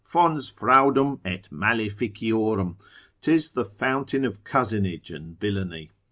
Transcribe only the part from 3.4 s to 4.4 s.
the fountain